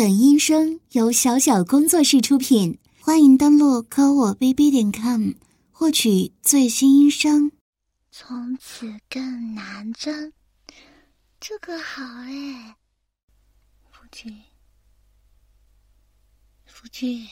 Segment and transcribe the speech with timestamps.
[0.00, 5.32] 本音声由小小工作室出品，欢迎登录科我 bb 点 com
[5.70, 7.52] 获取最新音声。
[8.10, 10.32] 从此更难争，
[11.38, 12.76] 这个好哎。
[13.90, 14.42] 夫君，
[16.64, 17.28] 夫君，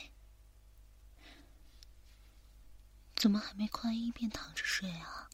[3.16, 5.30] 怎么还没宽衣便躺着睡啊？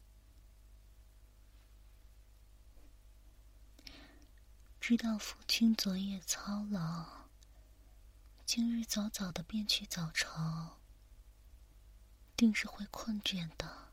[4.79, 7.24] 知道夫君昨夜操劳。
[8.45, 10.77] 今日早早的便去早朝，
[12.37, 13.91] 定是会困倦的。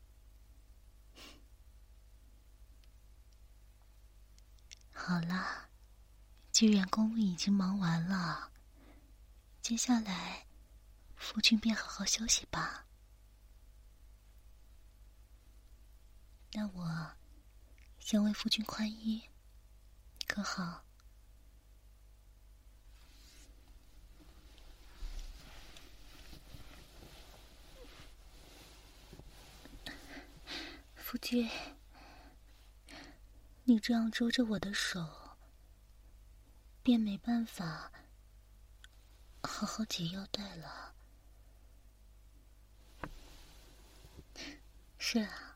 [4.91, 5.69] 好了，
[6.51, 8.51] 既然公务已经忙完了，
[9.59, 10.45] 接下来
[11.15, 12.85] 夫君便好好休息吧。
[16.51, 17.11] 那我
[17.97, 19.27] 先为夫君宽衣，
[20.27, 20.85] 可好？
[31.13, 31.47] 夫君，
[33.65, 35.37] 你这样捉着我的手，
[36.81, 37.91] 便没办法
[39.43, 40.95] 好好解腰带了。
[44.97, 45.55] 是啊，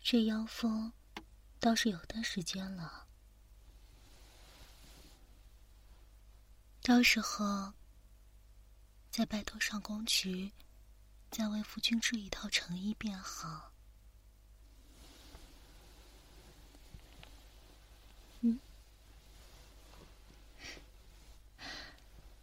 [0.00, 0.92] 这腰封
[1.58, 3.08] 倒是有段时间了，
[6.82, 7.72] 到时候
[9.10, 10.52] 再拜托上宫局，
[11.32, 13.69] 再为夫君制一套成衣便好。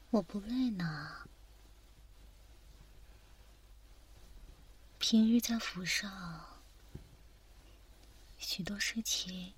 [0.09, 1.27] 我不累呢。
[4.99, 6.61] 平日在府上，
[8.37, 9.53] 许多事情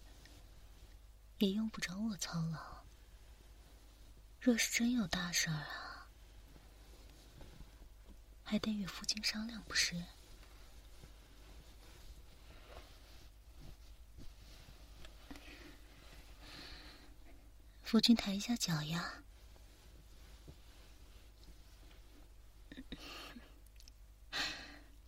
[1.37, 2.83] 也用不着我操劳。
[4.41, 6.07] 若是真有大事儿啊，
[8.43, 10.03] 还得与父亲商量，不是？
[17.83, 19.23] 夫君抬一下脚呀。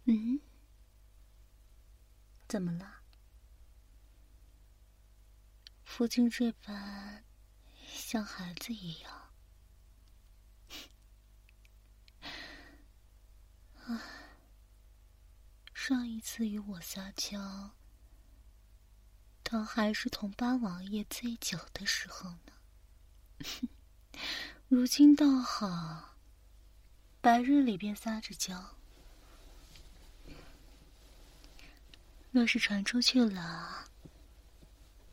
[0.06, 0.40] 嗯，
[2.48, 3.02] 怎么了？
[5.84, 7.24] 夫君这般
[7.86, 9.32] 像孩子一样，
[13.84, 14.02] 啊！
[15.74, 17.72] 上一次与我撒娇，
[19.44, 22.54] 他还是同八王爷醉酒的时候呢。
[24.70, 26.16] 如今倒好，
[27.20, 28.78] 白日里便撒着娇。
[32.32, 33.86] 若是传出去了，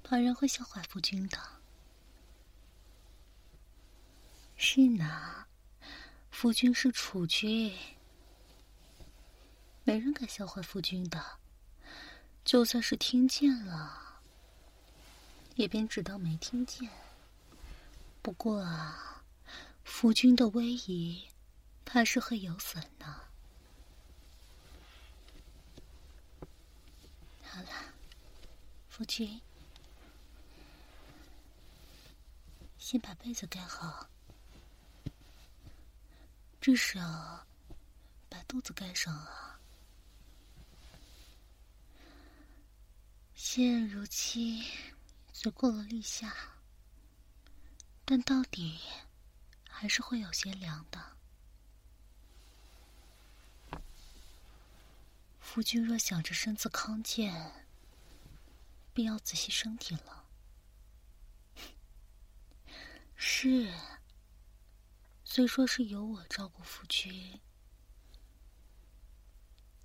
[0.05, 1.37] 旁人会笑话夫君的。
[4.57, 5.45] 是呢，
[6.31, 7.77] 夫君是储君，
[9.83, 11.21] 没人敢笑话夫君的。
[12.45, 14.21] 就算是听见了，
[15.57, 16.89] 也便只当没听见。
[18.23, 19.25] 不过啊，
[19.83, 21.29] 夫君的威仪，
[21.85, 23.28] 怕是会有损呢。
[27.59, 27.71] 好了，
[28.89, 29.41] 夫君，
[32.79, 34.09] 先把被子盖好，
[36.61, 37.45] 至少
[38.29, 39.59] 把肚子盖上啊。
[43.35, 44.65] 现如今
[45.33, 46.33] 虽过了立夏，
[48.05, 48.79] 但到底
[49.69, 51.18] 还是会有些凉的。
[55.59, 57.67] 夫君若想着身子康健，
[58.95, 60.25] 便要仔细身体了。
[63.17, 63.75] 是，
[65.25, 67.41] 虽说是由我照顾夫君，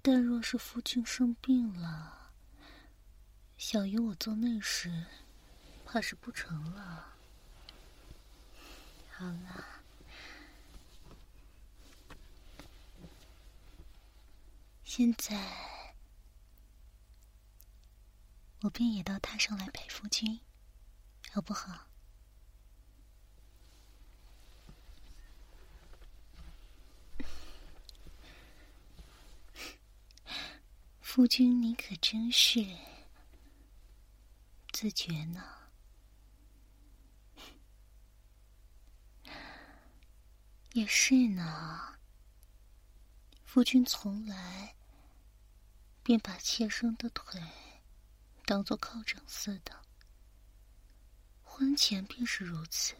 [0.03, 2.33] 但若是夫君生病了，
[3.57, 5.07] 想与我做内侍，
[5.87, 7.15] 怕是不成了。
[9.09, 9.65] 好了。
[14.85, 15.35] 现在，
[18.63, 20.39] 我便也到榻上来陪夫君，
[21.33, 21.87] 好不好？
[31.01, 32.65] 夫君，你可真是
[34.71, 35.43] 自觉呢。
[40.71, 41.97] 也是呢，
[43.43, 44.75] 夫君从来。
[46.05, 47.41] 便把妾身的腿
[48.45, 49.71] 当做靠枕似的，
[51.43, 52.93] 婚前便是如此，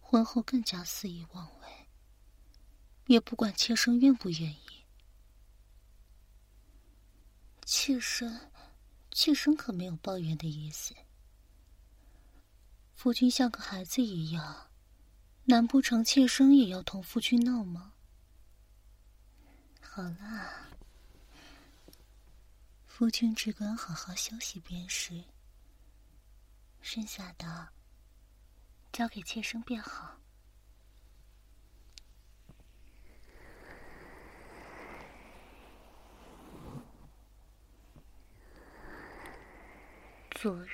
[0.00, 1.88] 婚后更加肆意妄为，
[3.06, 4.84] 也不管妾身愿不愿意。
[7.64, 8.50] 妾身，
[9.10, 10.94] 妾身可没有抱怨的意思。
[12.94, 14.70] 夫君像个孩子一样，
[15.44, 17.92] 难不成妾身也要同夫君闹吗？
[19.80, 20.71] 好了，
[23.02, 25.24] 夫君只管好好休息便是。
[26.80, 27.68] 剩下的
[28.92, 30.16] 交给妾身便好。
[40.30, 40.70] 昨日，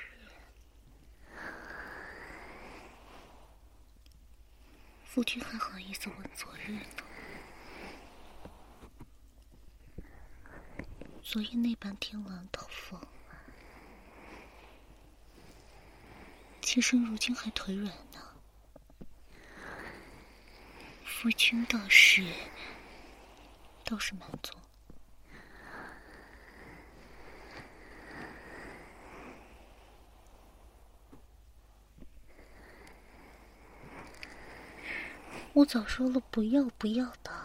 [5.03, 7.08] 夫君还好意思问昨日呢？
[11.31, 12.99] 昨夜那般天凉透风，
[16.59, 18.19] 妾身如今还腿软呢。
[21.05, 22.25] 夫君倒是
[23.85, 24.55] 倒是满足。
[35.53, 37.38] 我早说了不要不要的，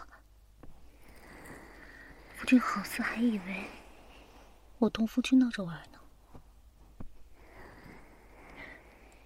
[2.45, 3.65] 夫君好似还以为
[4.77, 5.99] 我同夫君闹着玩呢，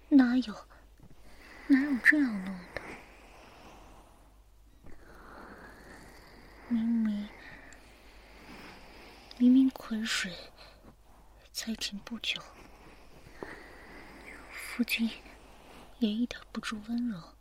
[0.08, 0.54] 哪有
[1.66, 2.80] 哪有这样弄的？
[6.68, 7.28] 明明
[9.36, 10.32] 明明捆水
[11.52, 12.40] 才停不久，
[14.50, 15.10] 夫君
[15.98, 17.34] 也一点不知温柔。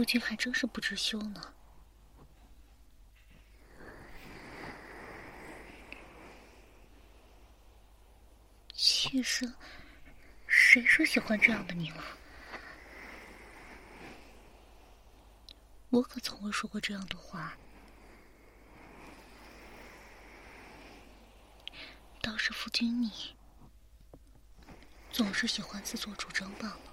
[0.00, 1.54] 夫君还真是不知羞呢。
[8.72, 9.54] 妾身，
[10.46, 12.02] 谁说喜欢这样的你了？
[15.90, 17.54] 我可从未说过这样的话。
[22.22, 23.36] 倒是夫君你，
[25.12, 26.89] 总是喜欢自作主张罢了。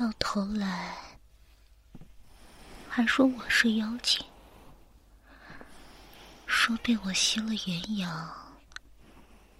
[0.00, 0.96] 到头来，
[2.88, 4.24] 还说我是妖精，
[6.46, 8.34] 说被我吸了元阳，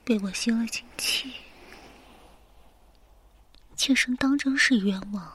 [0.02, 1.34] 被我吸了精气，
[3.76, 5.30] 妾身当真是冤枉。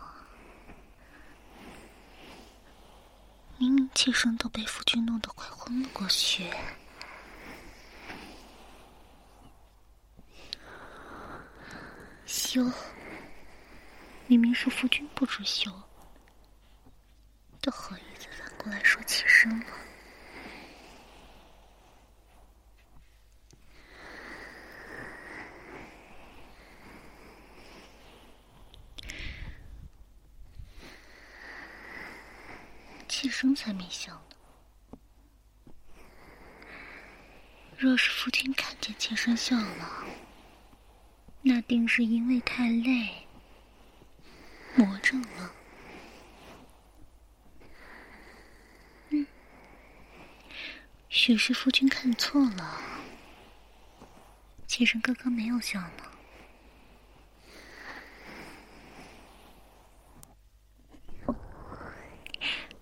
[3.60, 6.52] 明明妾身都被夫君弄得快昏了过去，
[12.26, 12.66] 羞。
[14.28, 15.72] 明明是夫君不知羞，
[17.62, 19.66] 都好意思反过来说妾身了。
[33.08, 35.00] 妾身才没笑呢。
[37.78, 40.04] 若是夫君看见妾身笑了，
[41.44, 43.25] 那定是因为太累。
[44.78, 45.54] 魔怔了，
[49.10, 49.26] 嗯，
[51.08, 52.82] 许是夫君看错了，
[54.68, 56.12] 妾身刚刚没有笑呢。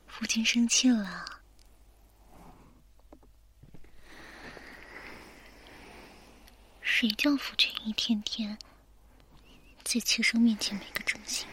[0.07, 1.25] 夫君生气了，
[6.81, 8.57] 谁叫夫君一天天
[9.83, 11.47] 在妾身面前没个正形？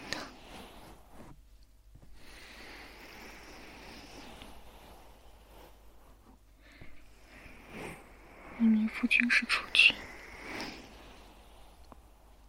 [8.61, 9.97] 一名夫君是储君，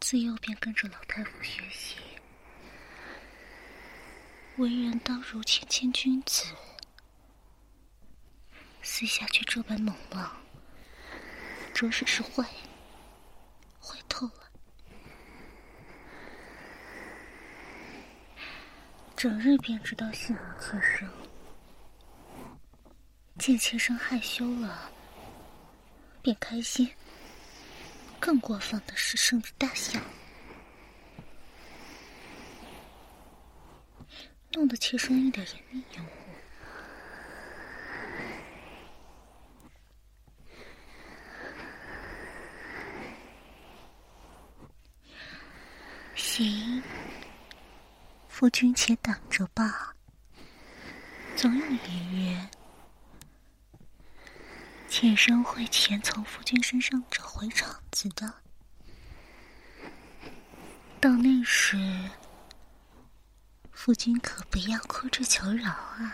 [0.01, 1.95] 自幼便跟着老太傅学习，
[4.57, 6.47] 为人当如谦谦君子，
[8.81, 10.35] 私下却这般猛浪，
[11.73, 12.43] 着实是坏，
[13.79, 14.51] 坏透了。
[19.15, 21.09] 整日便知道戏弄妾身，
[23.39, 24.91] 见妾身害羞了。
[26.21, 26.89] 便开心，
[28.19, 29.99] 更过分的是生着大笑，
[34.51, 36.09] 弄得妾身一点也没掩护。
[46.15, 46.83] 行，
[48.27, 49.95] 夫君且等着吧，
[51.35, 52.37] 总有一日，
[55.01, 58.31] 妾身会前从夫君身上找回场子的。
[60.99, 61.75] 到那时，
[63.71, 66.13] 夫君可不要哭着求饶啊！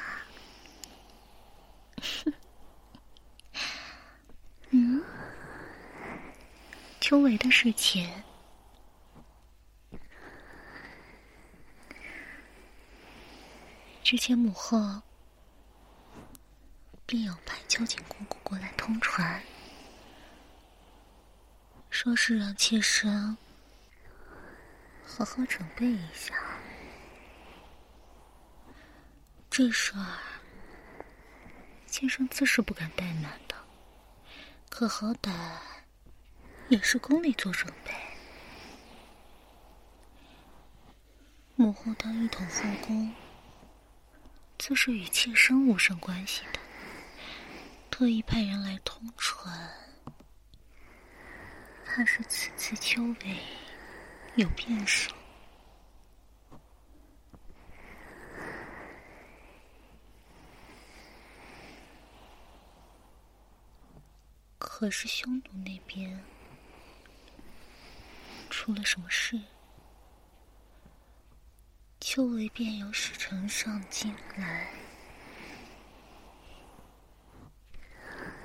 [4.70, 5.04] 嗯，
[7.02, 8.10] 秋围的事情。
[14.02, 15.02] 之前母后
[17.08, 19.42] 便有派秋瑾姑姑过来通传，
[21.90, 23.38] 说是让妾身
[25.06, 26.36] 好好准备一下。
[29.50, 30.20] 这事儿，
[31.86, 33.56] 妾身自是不敢怠慢的，
[34.70, 35.32] 可好歹
[36.68, 37.94] 也是宫里做准备。
[41.56, 43.16] 母后当一统后宫。
[44.60, 46.57] 自是与妾身无甚关系的，
[47.98, 49.74] 特意派人来通传，
[51.84, 53.36] 怕是此次秋闱
[54.36, 55.12] 有变数。
[64.60, 66.24] 可是匈奴那边
[68.52, 69.42] 出了什么事？
[72.00, 74.72] 秋闱便有使臣上京来，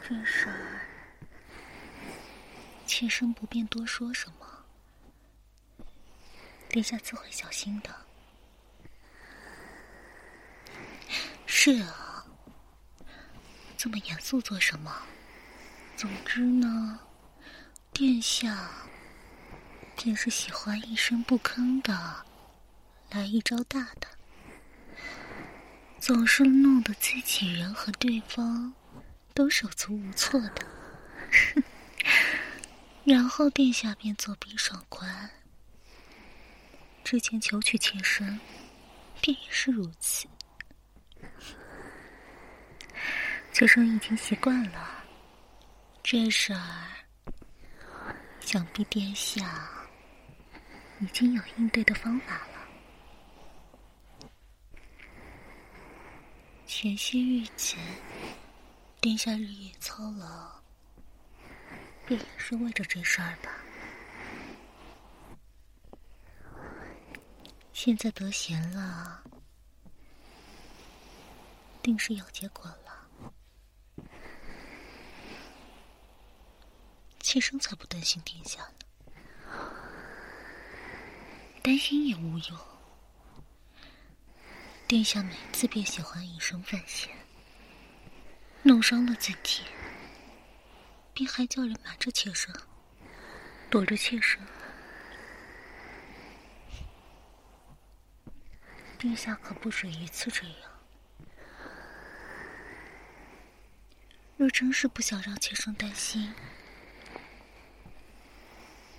[0.04, 0.80] 这事儿，
[2.84, 4.64] 妾身不便多说什么，
[6.68, 7.94] 殿下自会小心的。
[11.46, 12.26] 是啊，
[13.76, 14.92] 这么严肃做什么？
[15.96, 16.98] 总之呢，
[17.92, 18.70] 殿下
[19.96, 22.26] 便是喜欢一声不吭的。
[23.10, 24.08] 来一招大的，
[26.00, 28.74] 总是弄得自己人和对方
[29.34, 30.66] 都手足无措的，
[33.04, 35.30] 然后殿下便作壁上观。
[37.04, 38.38] 之前求娶妾身，
[39.20, 40.26] 便也是如此。
[43.52, 45.04] 妾身已经习惯了，
[46.02, 46.86] 这事儿，
[48.40, 49.68] 想必殿下
[51.00, 52.52] 已经有应对的方法了。
[56.66, 57.76] 前些日子，
[59.02, 60.62] 殿下日夜操劳，
[62.06, 63.50] 便也是为着这事儿吧。
[67.72, 69.20] 现在得闲了，
[71.82, 73.10] 定是有结果了。
[77.18, 79.58] 妾身才不担心殿下呢，
[81.60, 82.58] 担心也无用。
[84.86, 87.10] 殿下每次便喜欢以身犯险，
[88.64, 89.62] 弄伤了自己，
[91.12, 92.54] 便还叫人瞒着妾身，
[93.68, 94.40] 躲着妾身。
[98.98, 100.56] 殿下可不止一次这样。
[104.36, 106.32] 若真是不想让妾身担心，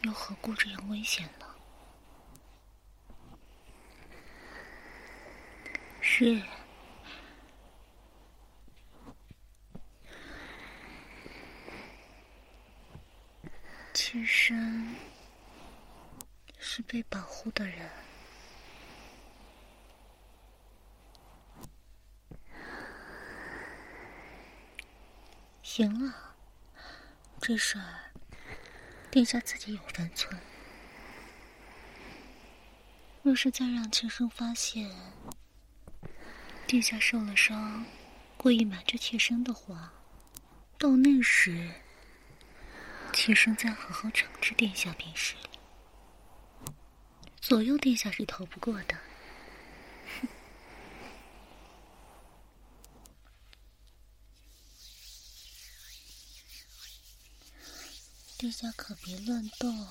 [0.02, 1.46] 又何故这样危险呢？
[6.02, 6.42] 是，
[13.94, 14.96] 妾身
[16.60, 17.90] 是被保护的人。
[25.76, 26.14] 行了，
[27.42, 28.12] 这事儿
[29.10, 30.40] 殿下自己有分寸。
[33.24, 34.88] 若是再让妾身发现，
[36.68, 37.84] 殿下受了伤，
[38.38, 39.92] 故意瞒着妾身的话，
[40.78, 41.72] 到那时，
[43.12, 46.74] 妾身再好好惩治殿下便是了。
[47.42, 48.96] 左右殿下是逃不过的。
[58.44, 59.88] 殿下可别乱动。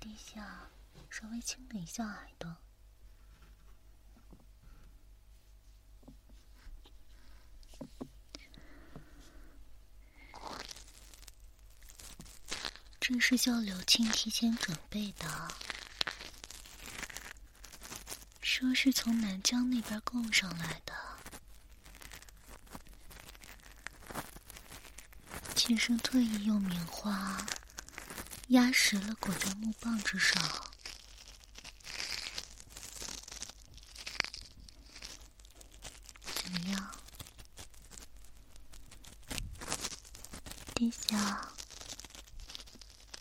[0.00, 0.68] 地下，
[1.08, 2.56] 稍微亲了一下耳朵。
[12.98, 15.54] 这是叫柳青提前准备的，
[18.40, 21.01] 说是从南疆那边供上来的。
[25.72, 27.46] 先生特意用棉花。
[28.48, 30.38] 压实了裹在木棒之上。
[36.34, 36.94] 怎么样？
[40.74, 41.48] 殿下，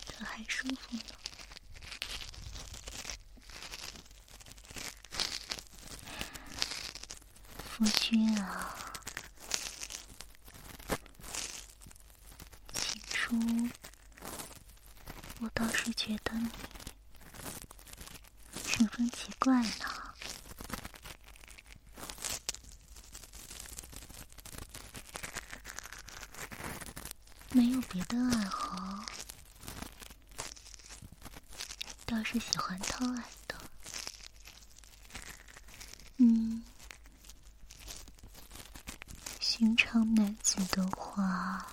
[0.09, 1.03] 可还舒服呢？
[7.63, 8.75] 夫君啊，
[12.73, 13.35] 起初
[15.39, 16.33] 我倒是觉得
[18.77, 19.85] 你十分奇怪呢。
[27.53, 29.03] 没有别的爱好，
[32.05, 33.55] 倒是喜欢偷爱的。
[36.17, 36.63] 嗯，
[39.39, 41.65] 寻常男子的话，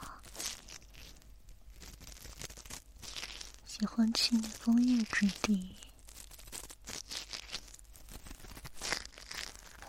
[3.67, 5.77] 喜欢去那枫叶之地，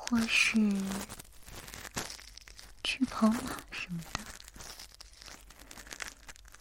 [0.09, 0.55] 或是
[2.83, 4.19] 去跑马什么的。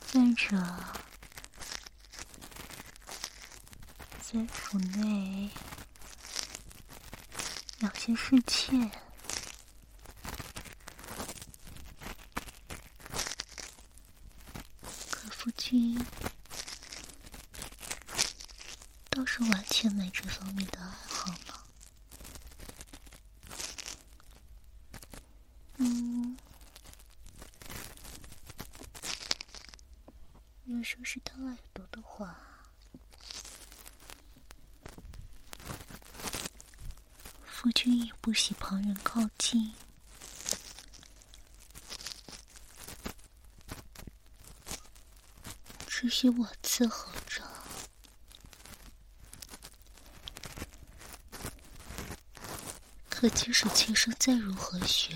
[0.07, 0.57] 再者，
[4.21, 5.49] 在府内
[7.79, 8.91] 养些侍妾，
[15.11, 16.05] 可夫君
[19.09, 21.55] 倒是完全没这方面的爱好呢。
[30.91, 32.35] 说是偷耳朵的话，
[37.45, 39.71] 夫君也不喜旁人靠近，
[45.87, 47.47] 只许我伺候着。
[53.11, 55.13] 可即使妾身再如何学，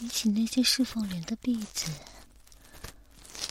[0.00, 1.90] 比起那些侍奉人的婢子，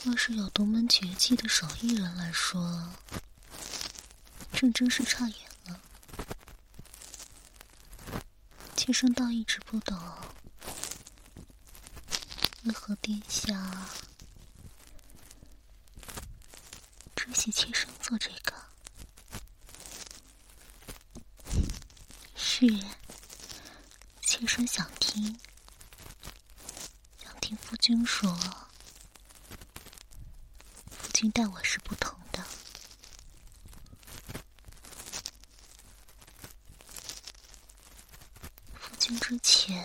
[0.04, 2.92] 若是有独门绝技的手艺人来说，
[4.52, 5.36] 这真是差远
[5.66, 5.80] 了。
[8.74, 9.96] 妾身倒一直不懂，
[12.64, 13.86] 为何殿下
[17.14, 18.52] 只许妾身做这个？
[22.34, 22.66] 是，
[24.22, 25.38] 妾身想听。
[27.50, 28.32] 听夫君说，
[30.88, 32.44] 夫君待我是不同的。
[38.72, 39.84] 夫君之前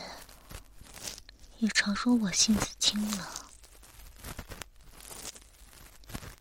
[1.58, 3.50] 也常说我性子轻了，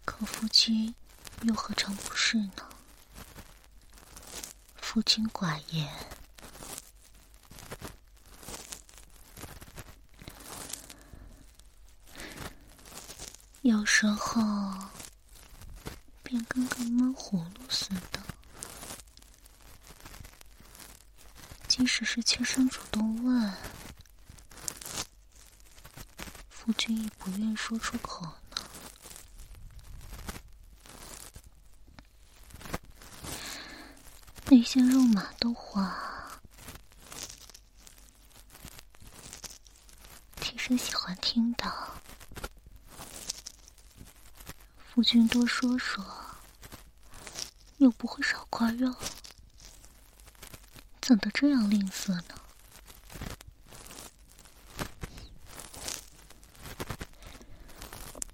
[0.04, 0.94] 可夫君
[1.40, 2.68] 又何尝不是呢？
[4.76, 6.13] 夫君寡言。
[13.64, 14.42] 有时候
[16.22, 18.20] 便跟个闷葫芦似的，
[21.66, 23.54] 即使是妾身主动问，
[26.50, 28.58] 夫君也不愿说出口呢。
[34.50, 36.38] 那些肉麻的话，
[40.42, 41.64] 妾身喜欢听的。
[44.94, 46.06] 夫君多说说，
[47.78, 48.94] 又不会少块肉，
[51.02, 52.40] 怎的这样吝啬呢？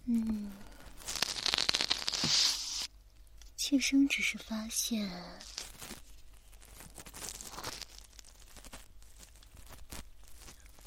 [0.04, 0.52] 嗯，
[3.56, 5.10] 妾身只是发现，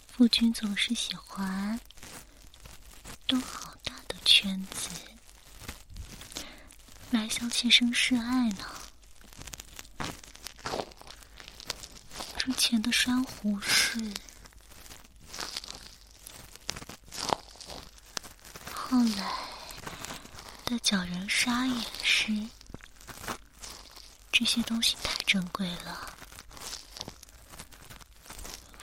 [0.08, 1.80] 夫君总是喜欢
[3.26, 4.90] 兜好大的圈子。
[7.14, 8.66] 来向妾身示爱呢。
[12.36, 14.00] 之前的珊瑚是，
[18.74, 19.32] 后来
[20.66, 22.36] 的角人沙也是，
[24.32, 26.16] 这些东西太珍贵了。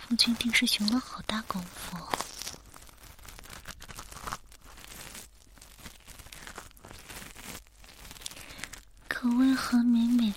[0.08, 1.96] 夫君定是寻了好大功夫。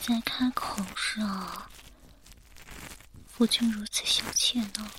[0.06, 1.72] 在开口上，
[3.26, 4.92] 夫君如此羞怯呢？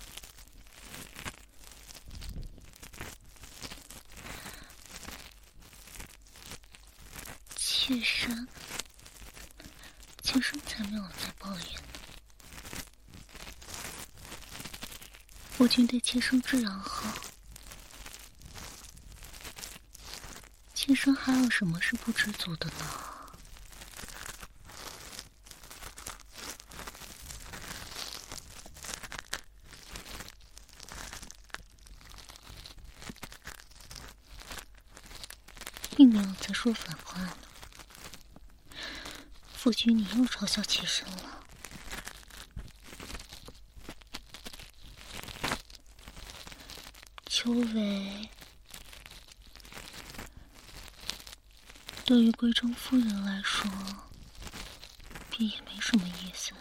[7.55, 8.49] 妾身，
[10.23, 12.01] 妾身才没有在抱怨呢。
[15.51, 17.13] 夫君对妾身这样好，
[20.75, 23.14] 妾身还有什么是不知足的呢？
[36.15, 37.37] 没有在说反话呢。
[39.53, 41.45] 夫君，你又嘲笑妾身了。
[47.27, 48.31] 秋伟，
[52.05, 53.69] 对于贵中夫人来说，
[55.31, 56.53] 便也没什么意思。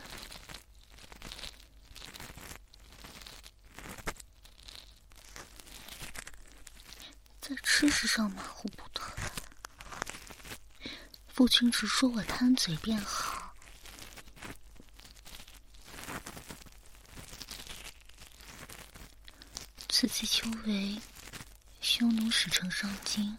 [7.40, 8.83] 在吃食上马虎不。
[11.34, 13.56] 父亲只说我贪嘴便好，
[19.90, 21.02] 此次秋为
[21.82, 23.36] 匈奴使臣上京，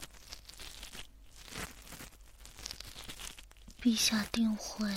[3.80, 4.92] 陛下定会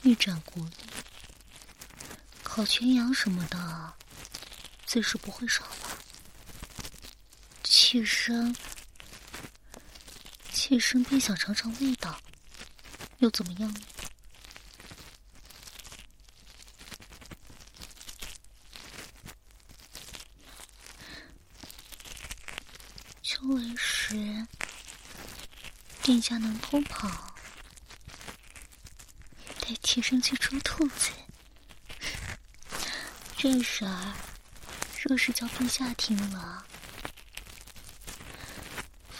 [0.00, 0.72] 御斩国力，
[2.42, 3.94] 烤全羊什么的，
[4.86, 5.98] 自是不会少吧？
[7.62, 8.56] 妾身。
[10.68, 12.20] 妾身便想尝尝味道，
[13.20, 13.80] 又怎么样呢？
[23.22, 24.46] 秋为时，
[26.02, 27.34] 殿下能偷跑，
[29.62, 31.12] 带妾身去捉兔子。
[33.38, 34.14] 这事儿，
[35.00, 36.66] 若是叫陛下听了，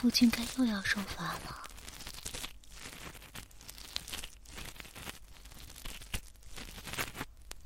[0.01, 1.69] 夫君该又要受罚了，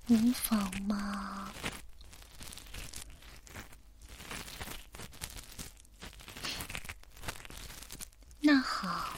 [0.07, 1.53] 无妨嘛。
[8.41, 9.11] 那好，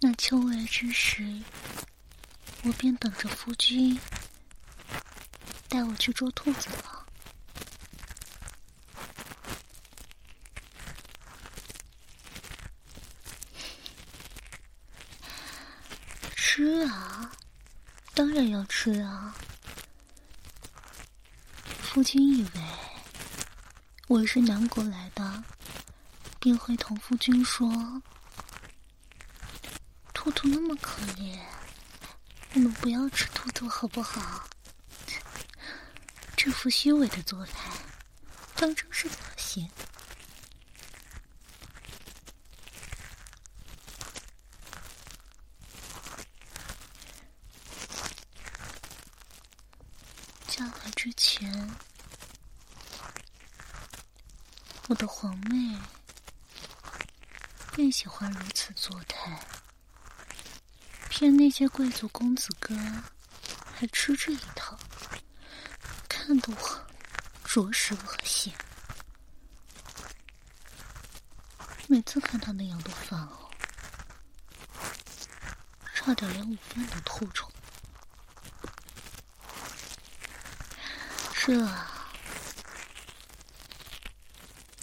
[0.00, 1.40] 那秋来之时，
[2.64, 3.98] 我便等着夫君
[5.70, 6.92] 带我去捉兔子了。
[16.34, 17.30] 吃啊，
[18.14, 19.34] 当然要吃啊！
[21.80, 22.50] 夫君以为
[24.08, 25.42] 我是南国来的，
[26.38, 28.02] 便会同夫君说
[30.12, 31.38] ：“兔兔那么可怜，
[32.52, 34.46] 我们不要吃兔兔好不好？”
[36.36, 37.70] 这副虚伪的做派，
[38.54, 39.66] 当真是可行。
[50.48, 51.70] 嫁来之前，
[54.88, 55.78] 我的皇妹
[57.72, 59.40] 便喜欢如此作态，
[61.08, 62.74] 骗那些贵族公子哥
[63.74, 64.78] 还吃这一套，
[66.08, 66.86] 看得我
[67.44, 68.52] 着实恶心。
[71.88, 73.50] 每次看他那样都烦哦，
[75.94, 77.45] 差点连午饭都吐出
[81.46, 81.64] 这。
[81.64, 82.10] 啊，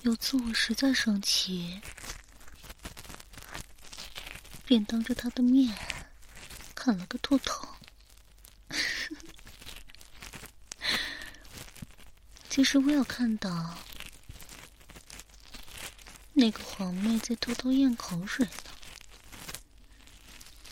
[0.03, 1.81] 有次我实在生气，
[4.65, 5.77] 便当着他的面
[6.73, 7.67] 砍了个兔头。
[12.49, 13.77] 其实我有看到
[16.31, 18.71] 那个皇妹在偷偷咽口水呢，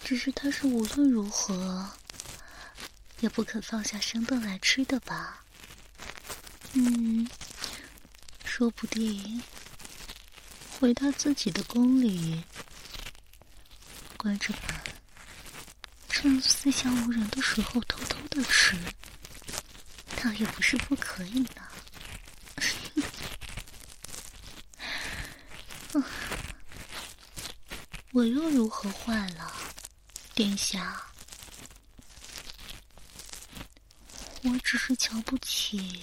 [0.05, 1.89] 只是她是无论如何
[3.19, 5.43] 也不肯放下身段来吃的吧。
[6.73, 7.27] 嗯，
[8.45, 9.43] 说不定
[10.79, 12.41] 回到自己的宫里
[14.15, 14.61] 关着门，
[16.09, 18.77] 趁四下无人的时候偷偷的吃，
[20.23, 21.67] 倒也不是不可以呢。
[28.13, 29.53] 我又如何坏了，
[30.33, 31.01] 殿下？
[34.43, 36.01] 我只是瞧不起。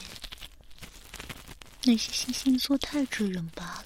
[1.88, 3.84] 那些惺惺作态之人罢了。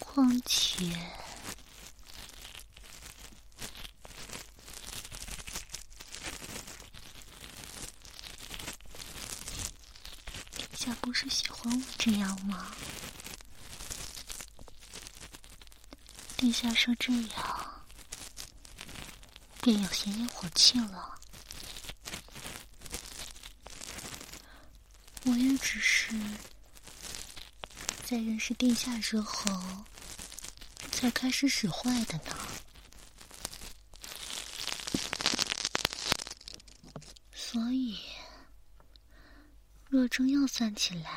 [0.00, 0.84] 况且，
[10.56, 12.66] 殿下不是喜欢我这样吗？
[16.36, 17.84] 殿下说这样，
[19.62, 21.17] 便有些烟火气了。
[25.30, 26.10] 我也只是
[28.02, 29.84] 在认识殿下之后，
[30.90, 32.34] 才开始使坏的呢。
[37.34, 37.98] 所以，
[39.90, 41.10] 若真要算起来，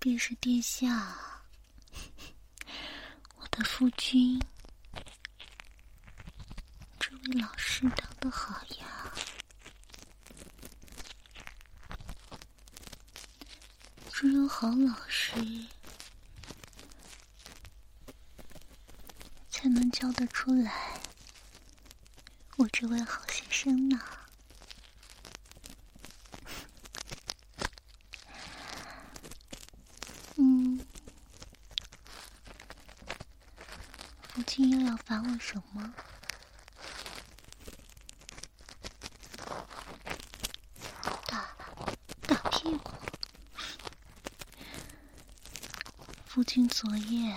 [0.00, 1.16] 便是殿下，
[3.38, 4.42] 我的夫君，
[6.98, 9.12] 这位老师当的好呀。
[14.20, 15.30] 只有好老师，
[19.48, 20.98] 才能教得出来
[22.56, 24.00] 我这位好学生呢。
[30.34, 30.84] 嗯，
[34.34, 35.94] 父亲又要罚我什么？
[41.28, 41.54] 打
[42.22, 42.90] 打屁股？
[46.58, 47.32] 父亲昨夜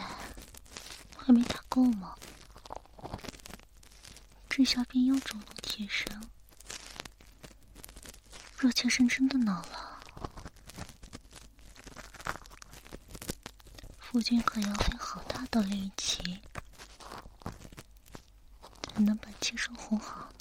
[1.16, 2.16] 还没打够吗？
[4.50, 6.08] 这下便又主动贴身。
[8.58, 10.00] 若妾身真的恼了，
[14.00, 16.24] 夫君可要费好大的力气，
[18.96, 20.32] 才能把妾身哄好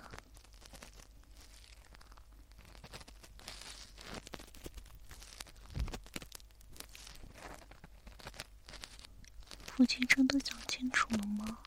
[9.80, 11.58] 父亲真的讲清楚了吗？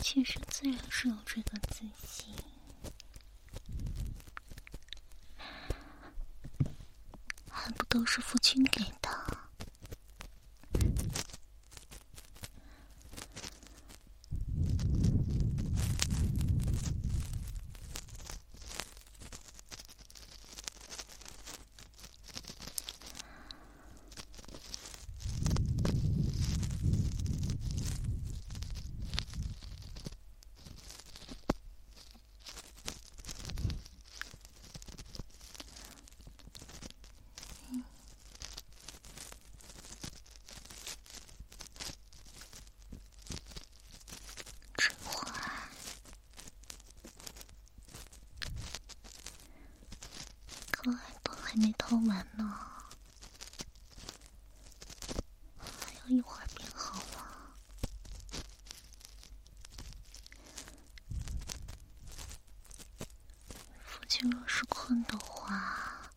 [0.00, 2.32] 其实自然是有这个自信，
[7.50, 9.08] 还不都是夫君给的？
[44.80, 45.32] 春花，
[50.70, 52.56] 可耳朵还没掏完呢，
[55.58, 57.56] 还要一会儿便好了。
[63.84, 66.10] 夫君若是困的话，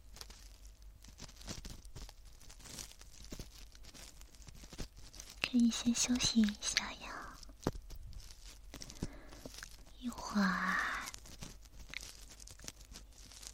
[5.42, 7.36] 可以先休息一下呀。
[10.00, 10.78] 一会儿，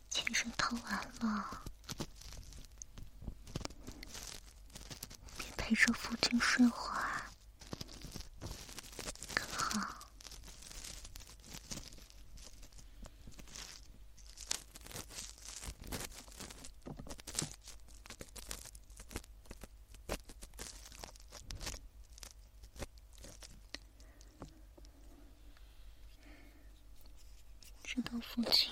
[0.09, 1.63] 妾身掏完了，
[5.37, 7.29] 便陪着夫君睡会儿，
[9.33, 9.97] 可好？
[27.97, 28.71] 知道父亲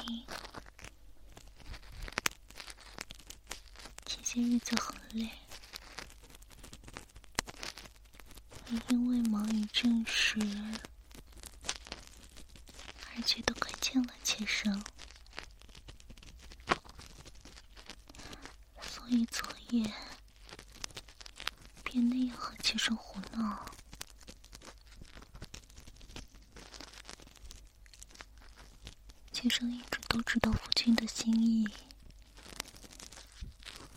[4.05, 5.27] 前些日子很累，
[8.89, 10.37] 因为忙于政事
[13.15, 14.71] 而且都快见了妾身，
[18.79, 19.91] 所以昨夜
[21.83, 23.65] 便那样和妾身胡闹。
[29.45, 31.67] 妾身一直都知道父亲的心意，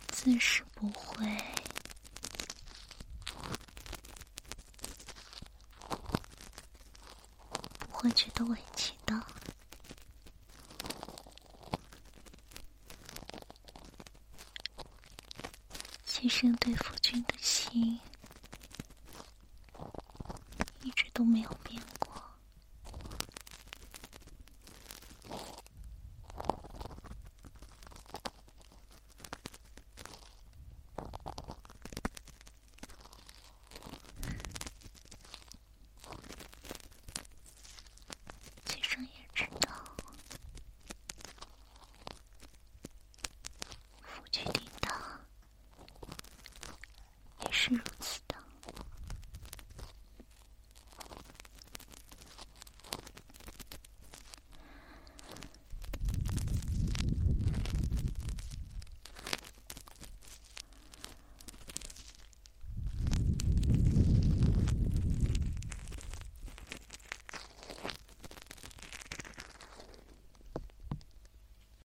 [0.09, 1.25] 自是不会
[7.79, 9.19] 不会觉得委屈的。
[16.05, 17.99] 妾身对夫君的心
[20.83, 21.81] 一直都没有变